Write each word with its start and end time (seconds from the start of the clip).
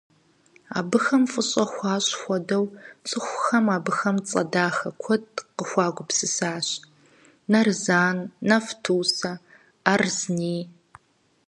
Абыхэм 0.79 1.23
фӀыщӀэ 1.31 1.65
хуащӀ 1.73 2.13
хуэдэу 2.21 2.65
цӀыхухэм 3.07 3.65
абыхэм 3.77 4.17
цӀэ 4.27 4.43
дахэ 4.53 4.89
куэд 5.01 5.25
къыхуагупсысащ: 5.57 6.67
«Нарзан», 7.51 8.17
«Нафтусэ», 8.49 9.31
«Арзни». 9.91 10.57